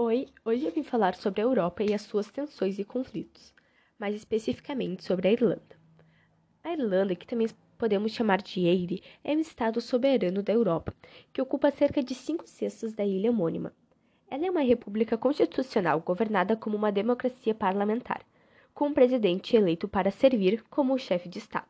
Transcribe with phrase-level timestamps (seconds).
[0.00, 3.52] Oi, hoje eu vim falar sobre a Europa e as suas tensões e conflitos,
[3.98, 5.76] mais especificamente sobre a Irlanda.
[6.62, 10.94] A Irlanda, que também podemos chamar de Eire, é um estado soberano da Europa,
[11.32, 13.72] que ocupa cerca de cinco sextos da ilha homônima.
[14.30, 18.24] Ela é uma república constitucional governada como uma democracia parlamentar,
[18.72, 21.66] com um presidente eleito para servir como chefe de Estado.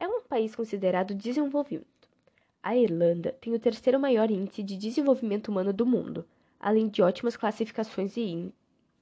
[0.00, 1.86] É um país considerado desenvolvido.
[2.60, 6.26] A Irlanda tem o terceiro maior índice de desenvolvimento humano do mundo
[6.60, 8.52] além de ótimas classificações e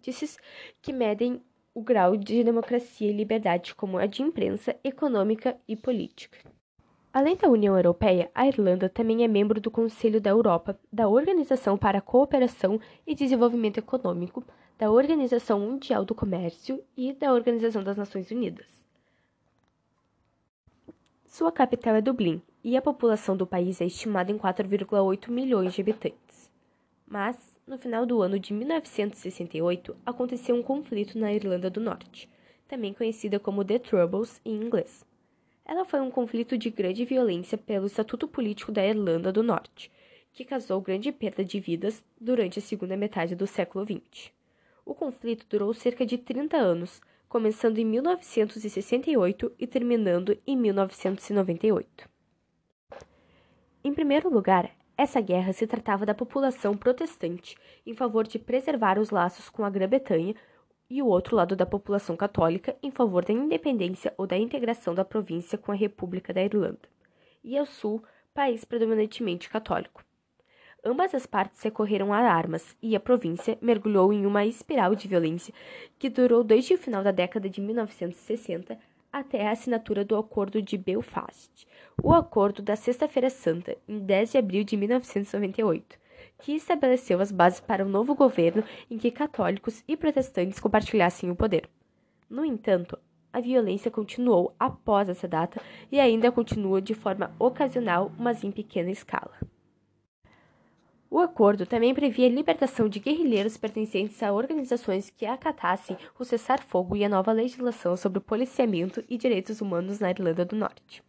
[0.01, 0.39] índices
[0.81, 1.43] que medem
[1.75, 6.39] o grau de democracia e liberdade, como a de imprensa, econômica e política.
[7.13, 11.77] Além da União Europeia, a Irlanda também é membro do Conselho da Europa, da Organização
[11.77, 14.45] para a Cooperação e Desenvolvimento Econômico,
[14.79, 18.67] da Organização Mundial do Comércio e da Organização das Nações Unidas.
[21.27, 25.81] Sua capital é Dublin e a população do país é estimada em 4,8 milhões de
[25.81, 26.51] habitantes.
[27.11, 32.29] Mas, no final do ano de 1968, aconteceu um conflito na Irlanda do Norte,
[32.67, 35.07] também conhecida como The Troubles em inglês.
[35.65, 39.91] Ela foi um conflito de grande violência pelo Estatuto Político da Irlanda do Norte,
[40.33, 44.31] que causou grande perda de vidas durante a segunda metade do século XX.
[44.85, 52.09] O conflito durou cerca de 30 anos, começando em 1968 e terminando em 1998.
[53.83, 59.11] Em primeiro lugar, essa guerra se tratava da população protestante em favor de preservar os
[59.11, 60.35] laços com a Grã-Bretanha
[60.91, 65.05] e o outro lado da população católica em favor da independência ou da integração da
[65.05, 66.81] província com a República da Irlanda,
[67.45, 68.03] e ao sul,
[68.35, 70.03] país predominantemente católico.
[70.85, 75.55] Ambas as partes recorreram a armas e a província mergulhou em uma espiral de violência
[75.97, 78.77] que durou desde o final da década de 1960
[79.13, 81.67] até a assinatura do Acordo de Belfast,
[82.03, 85.99] o Acordo da Sexta-feira Santa, em 10 de abril de 1998,
[86.41, 91.37] que estabeleceu as bases para um novo governo em que católicos e protestantes compartilhassem o
[91.37, 91.69] poder.
[92.29, 92.99] No entanto,
[93.33, 98.91] a violência continuou após essa data e ainda continua de forma ocasional, mas em pequena
[98.91, 99.39] escala.
[101.11, 106.95] O acordo também previa a libertação de guerrilheiros pertencentes a organizações que acatassem o cessar-fogo
[106.97, 111.03] e a nova legislação sobre o policiamento e direitos humanos na Irlanda do Norte.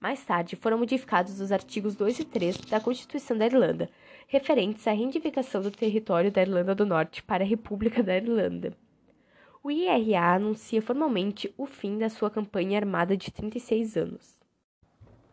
[0.00, 3.90] Mais tarde, foram modificados os artigos 2 e 3 da Constituição da Irlanda,
[4.26, 8.74] referentes à reivindicação do território da Irlanda do Norte para a República da Irlanda.
[9.62, 14.38] O IRA anuncia formalmente o fim da sua campanha armada de 36 anos.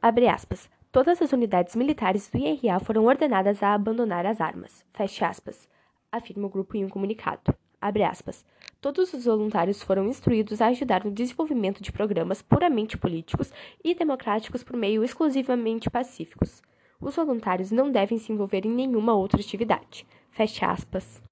[0.01, 0.69] Abre aspas.
[0.91, 4.83] Todas as unidades militares do IRA foram ordenadas a abandonar as armas.
[4.93, 5.69] Feche aspas.
[6.11, 7.55] Afirma o grupo em um comunicado.
[7.79, 8.45] Abre aspas.
[8.81, 14.65] Todos os voluntários foram instruídos a ajudar no desenvolvimento de programas puramente políticos e democráticos
[14.65, 16.61] por meio exclusivamente pacíficos.
[16.99, 20.05] Os voluntários não devem se envolver em nenhuma outra atividade.
[20.29, 21.23] Feche aspas.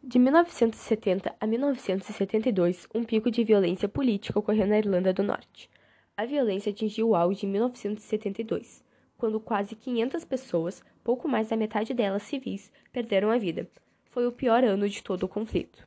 [0.00, 5.68] De 1970 a 1972, um pico de violência política ocorreu na Irlanda do Norte.
[6.16, 8.88] A violência atingiu o auge em 1972
[9.20, 13.68] quando quase 500 pessoas, pouco mais da metade delas civis, perderam a vida.
[14.06, 15.86] Foi o pior ano de todo o conflito.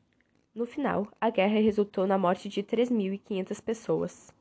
[0.53, 4.31] No final, a guerra resultou na morte de 3.500 pessoas.